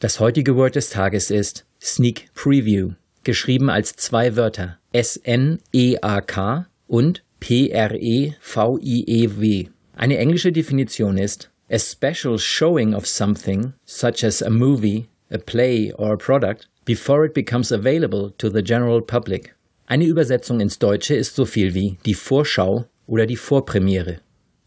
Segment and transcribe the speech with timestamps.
[0.00, 2.92] Das heutige Word des Tages ist Sneak Preview,
[3.24, 8.38] geschrieben als zwei Wörter S-N-E-A-K und P-R-E-V-I-E-W.
[9.96, 15.92] Eine englische Definition ist a special showing of something, such as a movie, a play
[15.98, 19.54] or a product, before it becomes available to the general public.
[19.86, 24.20] Eine Übersetzung ins Deutsche ist so viel wie die Vorschau oder die Vorpremiere.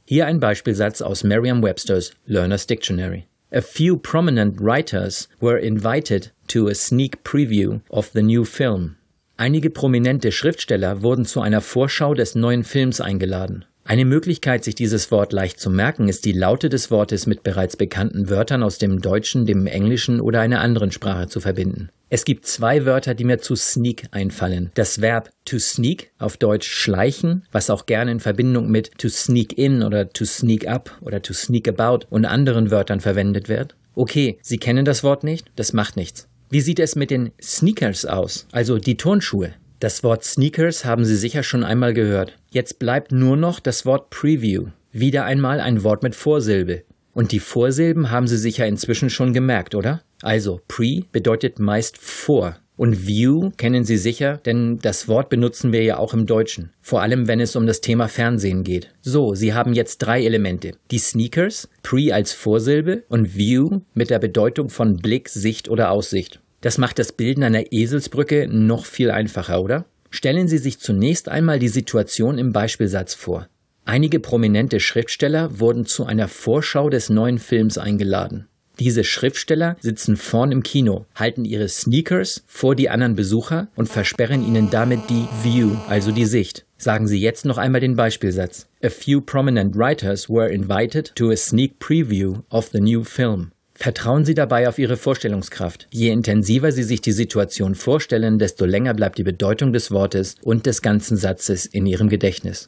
[0.06, 3.26] Hier ein Beispielsatz aus Merriam-Webster's Learner's Dictionary.
[3.52, 8.97] A few prominent writers were invited to a sneak preview of the new film.
[9.40, 13.66] Einige prominente Schriftsteller wurden zu einer Vorschau des neuen Films eingeladen.
[13.84, 17.78] Eine Möglichkeit, sich dieses Wort leicht zu merken, ist die Laute des Wortes mit bereits
[17.78, 21.90] bekannten Wörtern aus dem Deutschen, dem Englischen oder einer anderen Sprache zu verbinden.
[22.10, 24.72] Es gibt zwei Wörter, die mir zu sneak einfallen.
[24.74, 29.56] Das Verb to sneak, auf Deutsch schleichen, was auch gerne in Verbindung mit to sneak
[29.56, 33.76] in oder to sneak up oder to sneak about und anderen Wörtern verwendet wird.
[33.94, 35.52] Okay, Sie kennen das Wort nicht?
[35.56, 36.28] Das macht nichts.
[36.50, 39.54] Wie sieht es mit den Sneakers aus, also die Turnschuhe?
[39.82, 42.38] Das Wort Sneakers haben Sie sicher schon einmal gehört.
[42.50, 44.68] Jetzt bleibt nur noch das Wort Preview.
[44.94, 46.84] Wieder einmal ein Wort mit Vorsilbe.
[47.14, 50.02] Und die Vorsilben haben Sie sicher inzwischen schon gemerkt, oder?
[50.22, 52.56] Also, pre bedeutet meist vor.
[52.78, 57.02] Und View kennen Sie sicher, denn das Wort benutzen wir ja auch im Deutschen, vor
[57.02, 58.94] allem wenn es um das Thema Fernsehen geht.
[59.02, 60.74] So, Sie haben jetzt drei Elemente.
[60.92, 66.40] Die Sneakers, Pre als Vorsilbe und View mit der Bedeutung von Blick, Sicht oder Aussicht.
[66.62, 69.86] Das macht das Bilden einer Eselsbrücke noch viel einfacher, oder?
[70.12, 73.48] Stellen Sie sich zunächst einmal die Situation im Beispielsatz vor.
[73.86, 78.48] Einige prominente Schriftsteller wurden zu einer Vorschau des neuen Films eingeladen.
[78.80, 84.46] Diese Schriftsteller sitzen vorn im Kino, halten ihre Sneakers vor die anderen Besucher und versperren
[84.46, 86.66] ihnen damit die View, also die Sicht.
[86.78, 88.68] Sagen Sie jetzt noch einmal den Beispielsatz.
[88.84, 93.52] A few prominent writers were invited to a sneak preview of the new film.
[93.74, 95.88] Vertrauen Sie dabei auf Ihre Vorstellungskraft.
[95.92, 100.68] Je intensiver Sie sich die Situation vorstellen, desto länger bleibt die Bedeutung des Wortes und
[100.68, 102.68] des ganzen Satzes in Ihrem Gedächtnis.